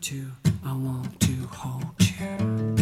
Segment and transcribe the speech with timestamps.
[0.00, 0.16] to,
[0.64, 2.74] I want to hold you.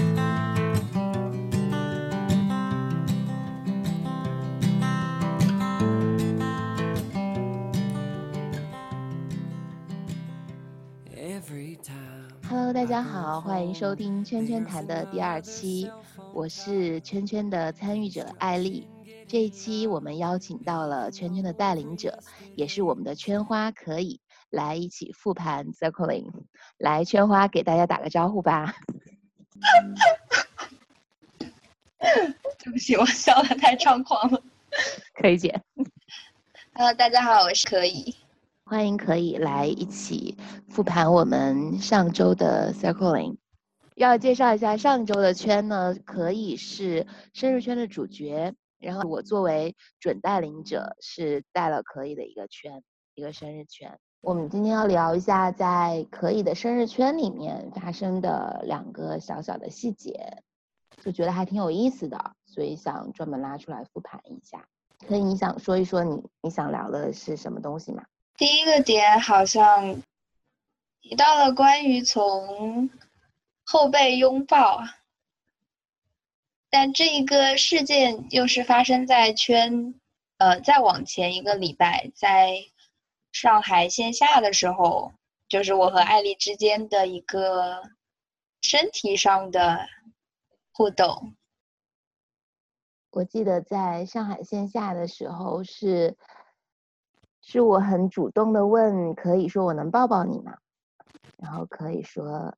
[11.16, 12.28] Every time.
[12.48, 15.90] Hello，大家好，欢迎收听圈圈谈的第二期，
[16.32, 18.86] 我是圈圈的参与者艾丽。
[19.26, 22.20] 这一期我们邀请到了圈圈的带领者，
[22.54, 24.20] 也是我们的圈花可以
[24.50, 26.30] 来一起复盘 Circling。
[26.78, 28.74] 来，圈花给大家打个招呼吧。
[32.58, 34.42] 对不起，我笑的太猖狂了。
[35.14, 35.60] 可以姐
[36.74, 38.14] ，Hello，大家好，我是可以。
[38.64, 40.36] 欢迎可以来一起
[40.68, 43.36] 复盘我们上周的 Circling。
[43.94, 52.82] 要介绍一下上周的圈呢，可以是生日圈的主角，然后我作为准带领者是带了可以的一个圈，
[53.14, 53.98] 一个生日圈。
[54.20, 60.42] 我们今天要聊一下在可以的生日圈里面发生的两个小小的细节，
[61.00, 64.66] 就觉得还挺有意思的，所以想专门拉出来复盘一下。
[65.06, 68.04] 可以，你想说一说你你想聊的是什么东西吗？
[68.36, 70.02] 第一个点好像
[71.00, 72.90] 提到了关于从
[73.64, 74.82] 后背拥抱，
[76.68, 79.94] 但这一个事件又是发生在圈，
[80.38, 82.56] 呃，再往前一个礼拜，在
[83.40, 85.12] 上海线下的时候，
[85.48, 87.84] 就是我和艾丽之间的一个
[88.60, 89.86] 身体上的
[90.72, 91.36] 互动。
[93.12, 96.16] 我记得在上海线下的时候是，
[97.40, 100.58] 是我很主动的问，可以说我能抱抱你吗？
[101.36, 102.52] 然后可以说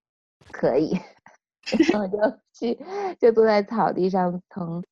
[0.51, 0.99] 可以，
[1.93, 2.83] 然后就去
[3.21, 4.83] 就坐在草地上，从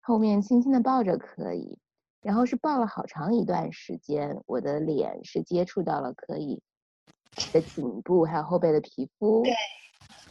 [0.00, 1.78] 后面轻轻的抱着可以，
[2.26, 6.60] 然后是抱了好长一段时间，我的脸是接触到了可以
[7.52, 9.52] 的颈部还有后背的皮肤，对，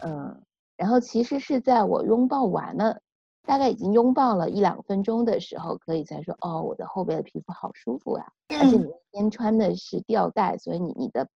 [0.01, 0.43] 嗯，
[0.75, 2.99] 然后其实是在我拥抱完了。
[3.47, 8.25] 大概已经拥抱了一两分钟的时候，可以才说哦，我的后背的皮肤好舒服啊！
[8.50, 11.29] 而且你那天穿的是吊带，所以你你的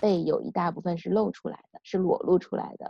[0.00, 2.88] 背有一大部分是露出来的，是裸露出来的，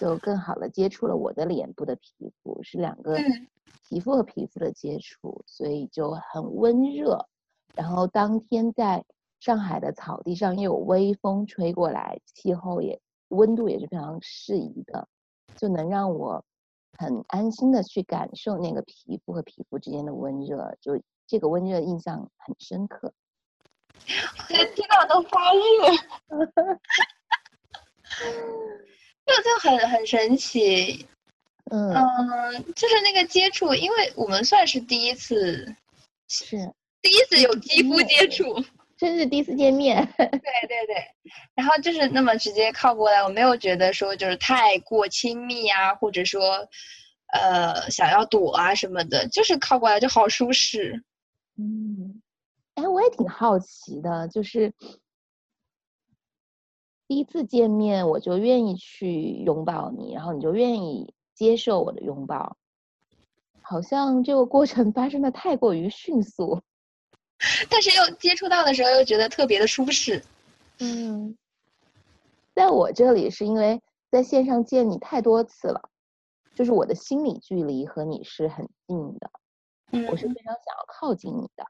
[0.00, 3.46] 就更好的接触了我的脸部的皮肤，是两个嗯
[3.88, 7.26] 皮肤和皮肤的接触，所以就很温热。
[7.74, 9.04] 然后当天在
[9.40, 15.08] 上海的草地上又有微风吹过来，气候也温度也是非常适宜的，
[15.56, 16.44] 就能让我。
[16.96, 20.92] 很安心的去感受那个皮肤和皮肤之间的温热，就
[21.26, 23.12] 这个温热印象很深刻。
[24.46, 25.60] 听到都发热，
[29.26, 31.08] 就就很很神奇。
[31.70, 35.74] 嗯，嗯，就是那个接触，因为我们算是第一次，
[36.28, 36.56] 是
[37.00, 38.62] 第一次有肌肤接触，
[38.96, 40.06] 真是第一次见面。
[40.16, 41.10] 对对对，
[41.54, 46.68] 然后就是那么直接靠过来，我没有觉得说就是太过亲密啊，或者说，
[47.32, 51.02] 呃，想要躲啊什么的，就是靠过来就好舒适。
[51.56, 52.20] 嗯，
[52.74, 54.72] 哎，我也挺好奇的，就是
[57.08, 62.56] 第一次见面我就愿意去拥抱你，然后你就愿意接受我的拥抱，
[63.60, 66.62] 好像这个过程发生的太过于迅速。
[67.68, 70.22] 但是又接触到的时候又觉得特别的舒适。
[70.78, 71.36] 嗯，
[72.54, 75.90] 在我这里是因为在线上见你太多次了，
[76.54, 79.30] 就是我的心理距离和你是很近的，
[79.90, 81.66] 嗯我是非常想要靠近你的。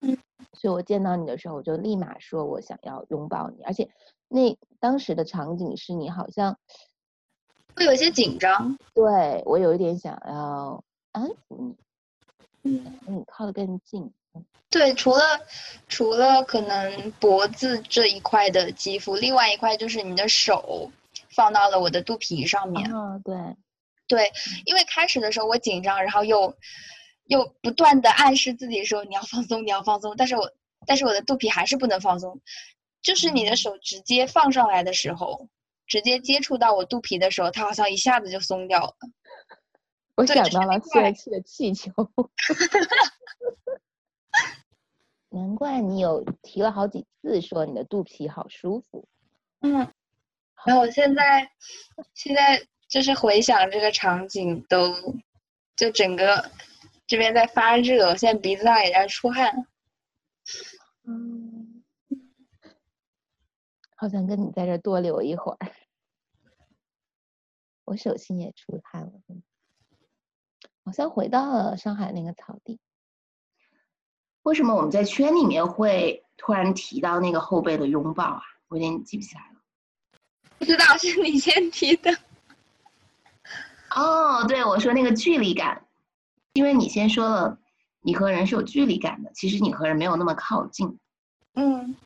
[0.00, 0.16] 嗯，
[0.52, 3.90] 所以我见到你的时候，我就立马说我想要拥抱你，而且
[4.28, 6.56] 那当时的场景是你好像
[7.78, 8.76] 会有一些紧张。
[8.92, 11.74] 对我有一点想要安抚你，
[12.64, 14.12] 嗯，和你靠得更近。
[14.70, 15.22] 对，除了
[15.88, 20.90] 除了可能脖子这一块的肌肤，另外一块就是你的手
[21.30, 22.90] 放到了我的肚皮上面。
[22.92, 23.36] 嗯，对，
[24.06, 24.32] 对，
[24.66, 26.54] 因为开始的时候我紧张，然后又
[27.24, 30.52] 又不断的暗示自己说你要放松，你要放松，但是我
[30.86, 32.38] 但是我的肚皮还是不能放松，
[33.00, 35.48] 就是你的手直接放上来的时候，
[35.88, 38.94] 直接接触到我肚皮的时候，它好像一下子就松掉了。
[40.14, 41.90] 我想到了泄气的气球。
[45.30, 49.06] 难怪你有提了好几次说你的肚皮好舒服。
[49.60, 49.92] 嗯，
[50.64, 51.50] 然后我现在
[52.14, 54.94] 现在就是回想这个场景都，
[55.76, 56.50] 就整个
[57.06, 59.66] 这边在发热，我现在鼻子上也在出汗。
[61.04, 61.57] 嗯，
[64.00, 65.58] 好想跟你在这多留一会儿。
[67.84, 69.42] 我手心也出汗了，嗯
[70.84, 72.78] 好像回到了上海那个草地。
[74.44, 78.42] 为什么我们在圈里面会突然提到那个后背的拥抱啊？
[78.68, 79.60] 我有点记不起来了。
[80.58, 82.10] 不知道是你先提的。
[83.96, 85.86] 哦，对，我说那个距离感，
[86.52, 87.58] 因为你先说了，
[88.00, 90.98] 你和人是有距离感的，其实你和人没有那么靠近。
[91.54, 91.96] 嗯，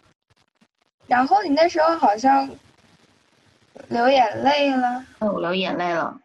[1.13, 2.49] 然后你那时候好像
[3.91, 5.05] 流眼泪了。
[5.19, 6.19] 嗯，我流眼泪了，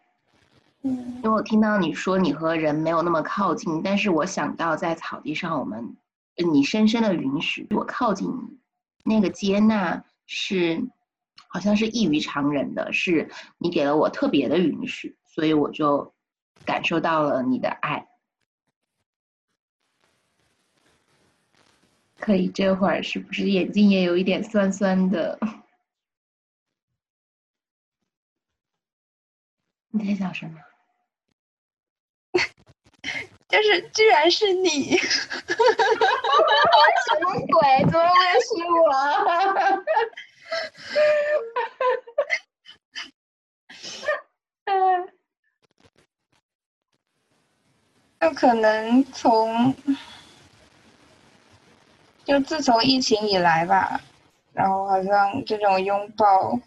[0.82, 5.94] 嗯因为我听到你说你和人没有那么靠近，但是我想到在草地上，我们
[6.36, 8.26] 呃你深深的允许我靠近
[9.04, 10.82] 你，那个接纳是
[11.48, 16.14] 好像是异于常人的，是你给了我特别的允许，所以我就
[16.64, 18.06] 感受到了你的爱。
[22.28, 25.38] 可以，这会儿是不是眼睛也有一点酸酸的？
[29.90, 30.60] 你在想什么？
[33.48, 35.08] 就是居然是你， 什
[37.22, 37.82] 么鬼？
[37.90, 38.92] 怎么会是我？
[48.20, 49.74] 就可能从
[52.28, 54.02] 就自从疫情以来吧，
[54.52, 56.60] 然后好像这种拥抱，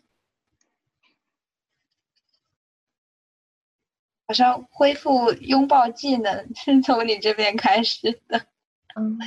[4.25, 8.47] 好像恢复拥抱技能是从你这边开始的。
[8.95, 9.19] 嗯，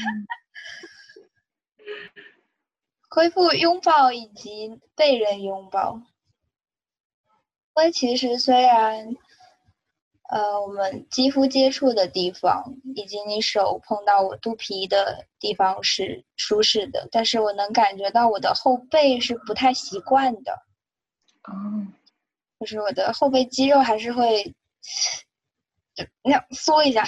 [3.09, 6.03] 恢复拥抱以及被人拥抱。
[7.77, 9.15] 因为其实虽然，
[10.31, 12.65] 呃，我们肌肤接触的地方
[12.97, 20.53] 以及你手碰到我肚皮的地方是舒适的，但是我能感觉到我的后背是不太习惯的，
[21.45, 21.87] 哦，
[22.59, 24.55] 就是我的后背肌肉还是会
[25.95, 27.05] 就那样缩一下，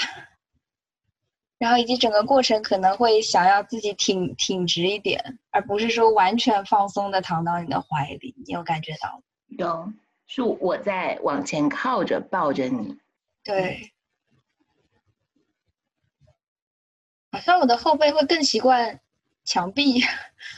[1.58, 8.34] 然后以及整个过程可能会想要自己挺挺直一点，而不是说完全放松的躺到你的怀里。
[8.46, 9.22] 你有感觉到吗？
[9.58, 9.92] 有，
[10.26, 12.94] 是我在往前靠着抱着你。
[13.46, 13.92] 对，
[17.30, 19.00] 好像我的后背会更习惯
[19.44, 20.00] 墙壁，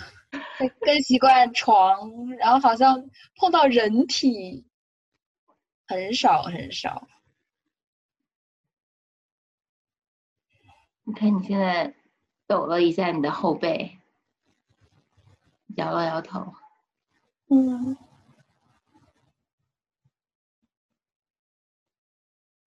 [0.58, 4.66] 会更习惯床，然后好像碰到人体
[5.86, 7.06] 很少很少。
[11.04, 11.94] 你看你现在
[12.46, 13.98] 抖了一下你的后背，
[15.76, 16.54] 摇了摇头。
[17.50, 17.96] 嗯，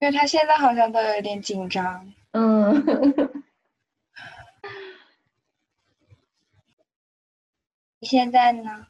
[0.02, 2.12] 因为他现在好像都有点紧张。
[2.32, 2.74] 嗯，
[8.00, 8.88] 你现在呢？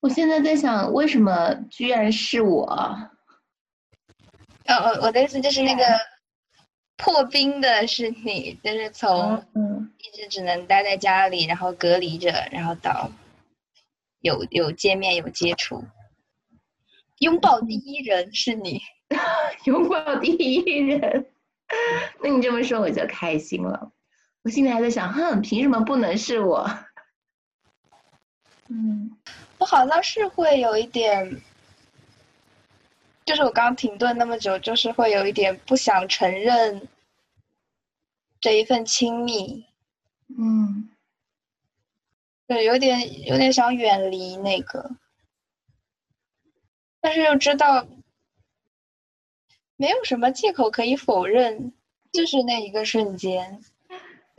[0.00, 2.64] 我现在在想，为什么居然是我？
[4.64, 5.84] 呃，我我的意思就是那个
[6.96, 13.12] 破冰的是你，就是从嗯，一直只能待在家里，然后隔离着，然后到
[14.20, 15.84] 有有见面有接触，
[17.18, 18.80] 拥抱第一人是你。
[19.64, 21.26] 拥抱第一人。
[22.22, 23.92] 那你这么说我就开心了。
[24.42, 26.68] 我心里还在想，哼，凭什么不能是我？
[28.68, 29.16] 嗯
[29.58, 31.40] 我好像是会有一点，
[33.24, 36.88] 就是我刚停顿那么久，就是会有一点不想承认
[38.40, 39.64] 这一份亲密，
[40.36, 40.88] 嗯
[42.48, 44.90] 对，有点有点想远离那个，
[47.00, 47.86] 但是又知道
[49.76, 51.72] 没有什么借口可以否认，
[52.12, 53.60] 就是那一个瞬间，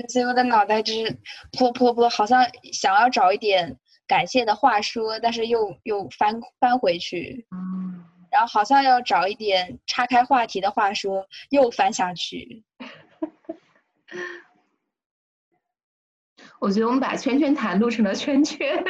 [0.07, 1.17] 所以我的脑袋就是
[1.51, 12.63] 扑扑扑，好像想要找一点感谢的话说，但是又又翻翻回去，嗯，然后好像要找一点岔开话题的话说，又翻下去。
[16.59, 18.83] 我觉得我们把圈圈谈录成了圈圈。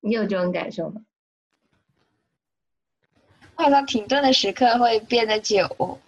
[0.00, 1.00] 你有这种感受吗？
[3.62, 6.00] 好像停顿的时刻会变得久。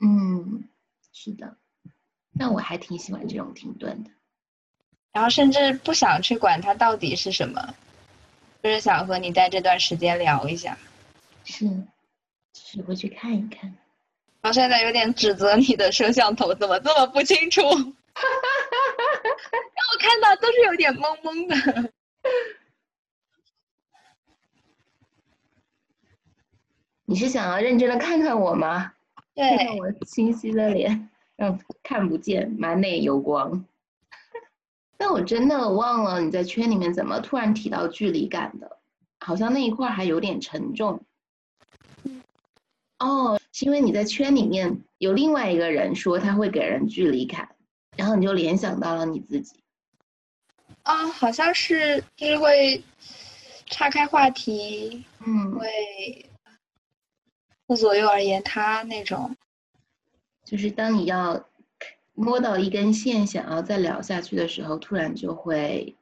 [0.00, 0.64] 嗯，
[1.12, 1.56] 是的。
[2.32, 4.10] 那我还挺喜欢这种停顿的。
[5.12, 7.74] 然后甚至不想去管它到底是什么，
[8.62, 10.76] 就是想和你在这段时间聊一下。
[11.44, 11.64] 是，
[12.52, 13.74] 只会去看一看。
[14.42, 17.72] 我现在有点指责你的摄像头怎么这么不清楚， 让
[19.92, 21.92] 我看到都是有点懵懵的。
[27.06, 28.92] 你是想要认真的看看我吗？
[29.34, 33.64] 看看对，我清晰的脸，让看不见，满脸油光。
[34.98, 38.78] 但我真的忘了你在圈里面怎么突然提到距离感的，
[39.20, 41.02] 好像那一块儿还有点沉重。
[42.98, 47.54] 哦，是因为你在圈里面有另外一个人说他会给人距离感，
[47.94, 49.60] 然后你就联想到了你自己。
[50.82, 52.82] 啊，好像是就是会
[53.66, 55.68] 岔开话题，嗯，会
[56.32, 56.35] 顾
[57.74, 59.34] 左右而言他那种。
[60.44, 61.48] 就是当你要
[62.14, 65.96] 摸到一根线，想要再聊下去的时候，突然就会，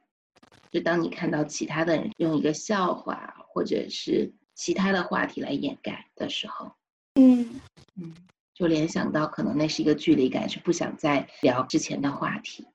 [0.69, 6.71] 就当你看到其他的人用一个笑话或者是其他的话题来掩盖的时候，
[7.15, 7.59] 嗯
[7.95, 8.13] 嗯，
[8.53, 12.67] 就联想到可能那是一个距离感，是不想再聊之前的话题。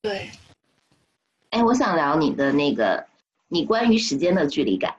[0.00, 0.30] 对，
[1.50, 3.08] 哎，我想聊你的那个，
[3.48, 4.94] 你关于时间的距离感。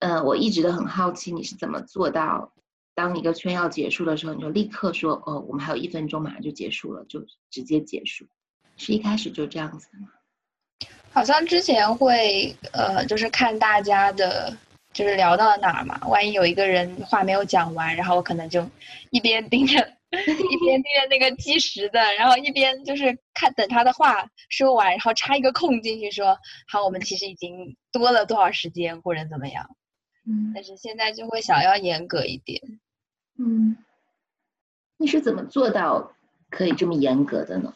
[0.00, 2.52] 嗯、我一直都很好奇你是怎么做到，
[2.96, 8.26] 当一个圈要结束的时候，你就立刻说，哦，我们还有一分钟，马上就结束了，就直接结束。
[8.78, 10.08] 是一开始就这样子的吗？
[11.12, 14.56] 好像之前会呃，就是看大家的，
[14.94, 16.00] 就是聊到哪儿嘛。
[16.08, 18.66] 万一有一个人话没有讲完，然后我可能就
[19.10, 19.76] 一边盯着
[20.10, 29.68] 一边盯着那个计时的，然后一边就是看等他的话说完，然后插一个空进去说，好，我们其实已经多了多少时间或者怎么样。
[30.28, 32.60] 嗯但是现在就会想要严格一点。
[33.38, 33.76] 嗯，
[34.96, 36.14] 你是怎么做到
[36.50, 37.74] 可以这么严格的呢？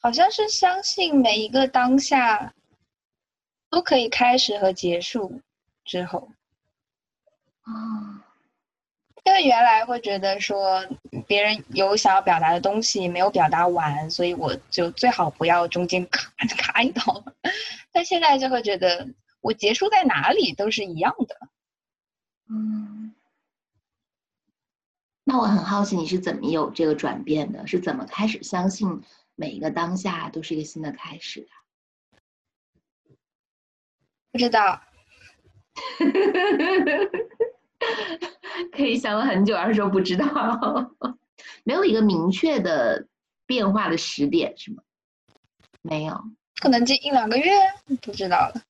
[0.00, 2.52] 好像是相信每一个当下
[3.70, 5.40] 都可以开始和结束
[5.84, 6.28] 之后，
[7.62, 8.22] 啊、
[9.24, 10.86] 因为原来会觉得说
[11.26, 17.24] 别人有想要表达的东西没有表达完，所以我就最好不要中间卡 卡一刀。
[17.90, 19.08] 但现在就会觉得
[19.40, 21.48] 我结束在哪里都是一样的。
[22.48, 23.14] 嗯，
[25.24, 27.66] 那我很好奇你是怎么有这个转变的？
[27.66, 29.02] 是怎么开始相信
[29.34, 31.48] 每一个当下都是一个新的开始的？
[34.32, 34.80] 不知道，
[38.72, 40.26] 可以想了很久，而说不知道，
[41.64, 43.06] 没有一个明确的
[43.46, 44.82] 变化的时点是吗？
[45.82, 46.22] 没有，
[46.60, 47.50] 可能近一两个月，
[48.02, 48.62] 不知道了。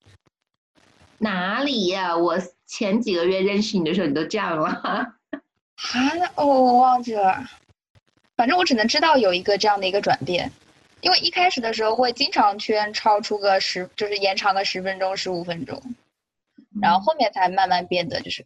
[1.19, 4.69] 哪里呀、我前几个月认识你的时候，你都这样了。
[4.69, 5.17] 啊，
[6.17, 7.45] 那哦，我忘记了。
[8.37, 10.51] 反正我只能知道有一个这样的一个转变，
[11.01, 15.81] 因为一开始的时候会经常圈超出个十，就是延长个十分钟、十五分钟，
[16.81, 18.45] 然后后面才慢慢变得就是，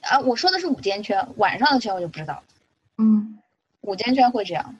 [0.00, 2.44] 啊，我说的是午间圈，晚上的圈我就不知道了。
[2.98, 3.38] 嗯
[3.82, 4.76] 午间圈会这样，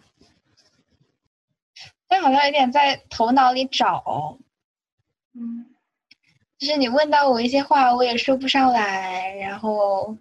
[2.09, 4.39] 但好像有点在头脑里找，
[5.35, 5.72] 嗯
[6.63, 10.17] 就是你问到我一些话，我也说不上来，然后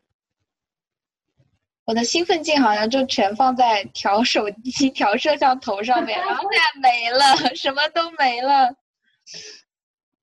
[1.85, 8.75] 我的兴奋劲好像就全放在调手机、 调摄像头上面，然后现在没了，什么都没了。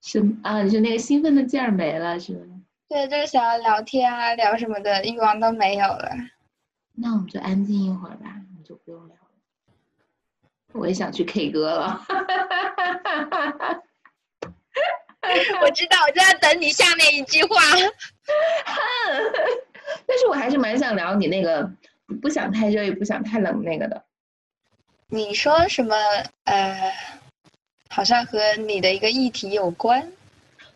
[0.02, 2.62] 是啊，你说那个兴奋的劲儿没了是吗？
[2.88, 6.10] 对，就是想要聊天啊、聊什么的欲望都没有了。
[6.96, 9.22] 那我们就安静一会儿吧，我们就不用聊了。
[10.72, 12.04] 我也想去 K 歌了。
[15.62, 17.56] 我知道，我就在等你下面一句话。
[20.06, 21.70] 但是我还是蛮想聊你那个
[22.06, 24.04] 不不想太热也不想太冷那个的。
[25.08, 25.94] 你说什么？
[26.44, 26.92] 呃，
[27.88, 30.12] 好像和你的一个议题有关。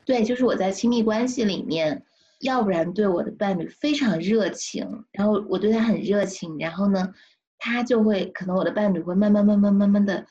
[0.05, 2.03] 对，就是我在亲密关系里面，
[2.41, 7.13] 要不然对我的伴侣非常热情，然后我对他很热情，然后呢，
[7.59, 10.27] 他就会可能我的伴侣会慢慢慢慢慢慢的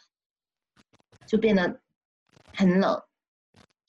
[1.27, 1.79] 就变得
[2.53, 3.01] 很冷，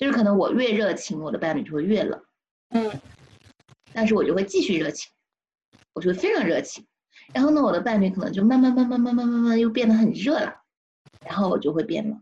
[0.03, 2.21] 就是可能我越热情，我的伴侣就会越冷。
[2.71, 2.91] 嗯，
[3.93, 5.13] 但是我就会继续热情，
[5.93, 6.85] 我就会非常热情。
[7.33, 10.57] 然后呢，我的伴侣可能就慢慢慢慢慢慢慢慢又变得很热了，
[11.25, 12.21] 然后我就会变冷。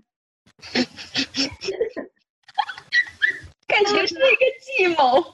[3.66, 5.24] 感觉是一个计谋。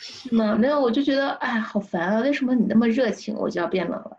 [0.00, 0.56] 是吗？
[0.56, 2.20] 没有，我就觉得哎，好烦啊！
[2.22, 4.18] 为什么你那么热情，我就要变冷了？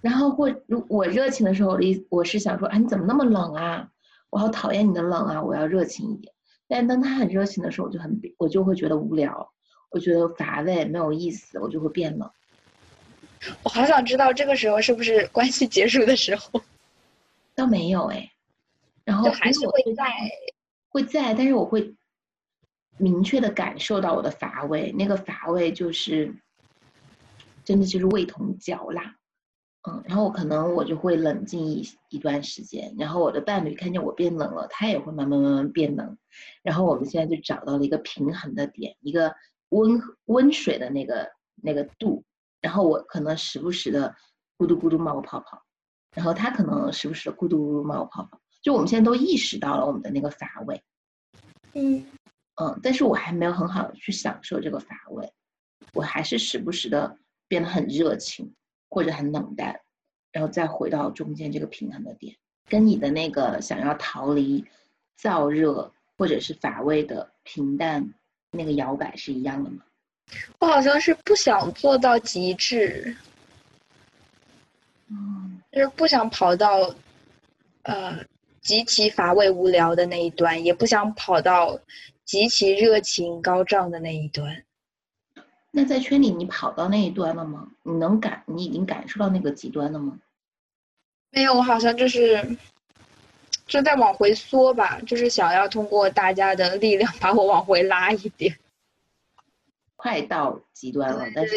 [0.00, 3.88] 然后或如我热情的时候，我的意我是想说，哎，你怎么那么冷啊？
[4.30, 5.42] 我好讨厌你的冷啊！
[5.42, 6.32] 我要热情一点。
[6.66, 9.52] 但当他很热情的时候，我就很我就会觉得无聊，
[9.90, 12.30] 我觉得乏味，没有意思，我就会变冷。
[13.62, 16.62] 我好想知道这个时候是不是关系结束的时候，
[17.54, 18.30] 倒没有哎，
[19.04, 20.04] 然后还是会在。
[20.92, 21.94] 会在，但是我会
[22.96, 26.34] 明确的感受到我的乏味，那个乏味就是
[27.64, 29.14] 真的就是味同嚼蜡，
[29.88, 36.18] 嗯，然后我可能我就会冷静一一段时间，然后我的伴侣看见我变冷了，他也会慢慢慢慢变冷，
[36.62, 39.34] 然后我们现在就找到了一个平衡的点，一个
[39.70, 41.30] 温温水的那个
[41.62, 42.22] 那个度，
[42.60, 44.14] 然后我可能时不时的
[44.58, 45.62] 咕嘟咕嘟冒泡泡，
[46.14, 48.38] 然后他可能时不时的咕嘟咕嘟冒泡泡。
[48.60, 50.82] 就我们现在都意识到了我们的那个乏味，
[51.72, 52.04] 嗯，
[52.56, 55.32] 嗯，但是我还没有很好的去享受这个乏味，
[55.94, 57.16] 我还是时不时的
[57.48, 58.54] 变得很热情
[58.90, 59.80] 或者很冷淡，
[60.32, 62.36] 然后再回到中间这个平衡的点，
[62.68, 64.64] 跟你的那个想要逃离
[65.18, 68.12] 燥热或者是乏味的平淡
[68.50, 69.84] 那个摇摆是一样的吗？
[70.58, 73.16] 我好像是不想做到极致，
[75.08, 76.94] 嗯，就是不想跑到
[77.82, 78.24] 呃
[78.60, 81.80] 极其乏味无聊的那一端，也不想跑到
[82.24, 84.64] 极其热情高涨的那一端。
[85.72, 87.68] 那在圈里你跑到那一端了吗？
[87.84, 90.18] 你能感你已经感受到那个极端了吗？
[91.30, 92.56] 没有，我好像就是
[93.66, 98.58] 就在往回缩吧，就是想要通过大家的力量把我往回拉一点。
[99.94, 101.54] 快到极端了，但是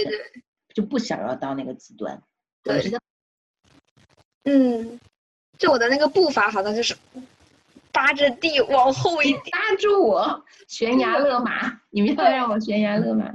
[0.75, 2.21] 就不想要到那个极端。
[2.61, 2.99] 对我知道，
[4.43, 4.99] 嗯，
[5.57, 6.95] 就我的那个步伐好像就是
[7.91, 11.81] 扒着地往后一点，拉住我，悬崖勒马！
[11.89, 13.33] 你们要让我悬崖勒马？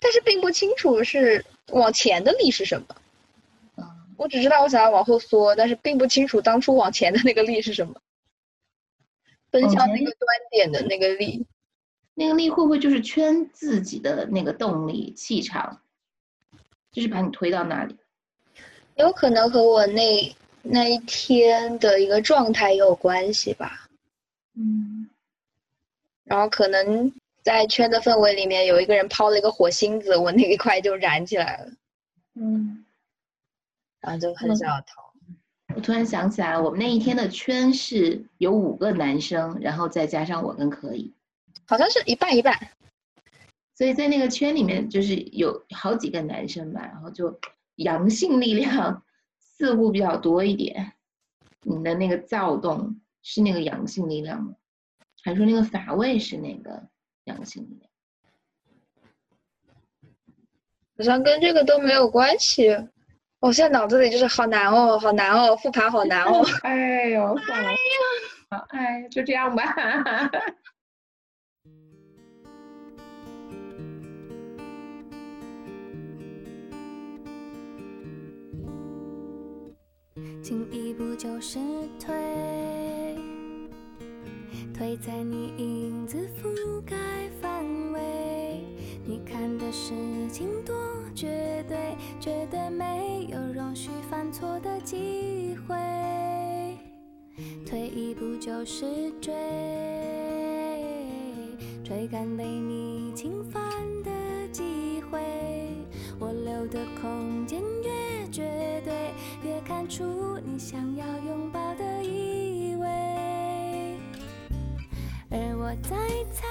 [0.00, 2.86] 但是并不清楚是往前的力是什么。
[3.76, 3.84] 嗯，
[4.16, 7.94] 我只知道我想要往后缩，但是并不清楚当初往前的那个力是什么。
[9.50, 11.46] 奔向那个端点的那个力，
[12.14, 15.80] 那个力会不会就是圈自己的那个动力、气场，
[16.92, 17.96] 就是把你推到那里？
[18.96, 23.88] 有可能和我那那一天的一个状态也有关系吧。
[24.54, 25.08] 嗯，
[26.24, 27.12] 然后可能
[27.46, 31.70] 在圈的氛围里面，有一个人抛了一个火星子，我那一块就燃起来了，
[32.34, 32.84] 嗯，
[34.00, 35.12] 然后就很嗯想要逃。
[35.72, 41.14] 我突然想起来了，我们那一天的圈是有五个男生，然后再加上我跟可以，
[41.68, 42.52] 好像是一半一半。
[43.76, 47.38] 所以在那个圈里面就是有好几个男生吧，然后就
[47.76, 49.04] 阳性力量
[49.38, 50.94] 似乎比较多一点。
[51.62, 54.56] 你的那个躁动是那个阳性力量吗？
[55.22, 56.88] 还是说那个乏味是那个
[57.26, 57.86] 阳性的？
[60.98, 62.76] 好像跟这个都没有关系。
[63.38, 66.42] 我现在脑子里就是好难哦，好难哦，复盘好难哦。
[66.64, 67.68] 哎呦，算了，
[68.50, 69.62] 好，哎，就这样吧。
[80.42, 81.58] 进一步就是
[81.98, 82.14] 退，
[84.76, 86.94] 退在你影子覆盖
[87.40, 88.62] 范围。
[89.06, 89.94] 你看的事
[90.30, 90.76] 情多
[91.14, 95.74] 绝对，绝对没有容许犯错的机会。
[97.64, 99.32] 退一步就是追，
[101.82, 103.65] 追赶被你侵犯
[115.66, 115.96] 我在
[116.32, 116.46] 猜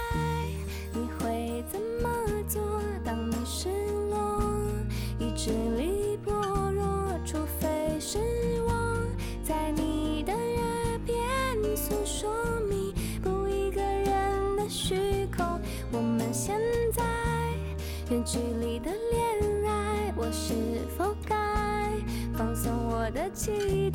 [0.91, 2.09] 你会怎么
[2.49, 2.61] 做，
[3.05, 3.69] 当你失
[4.09, 4.41] 落，
[5.17, 6.33] 意志力薄
[6.73, 8.19] 弱，除非是
[8.67, 8.97] 我
[9.41, 11.17] 在你的耳边
[11.77, 12.29] 诉说
[12.69, 15.61] 弥补一个人的虚空。
[15.93, 16.59] 我们现
[16.91, 17.01] 在
[18.09, 20.53] 远距离的恋爱，我是
[20.97, 21.33] 否该
[22.37, 23.94] 放松我的期待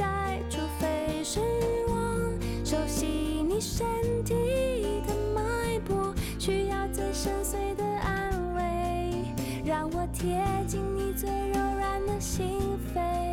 [10.12, 13.29] 贴近你最柔软的心扉。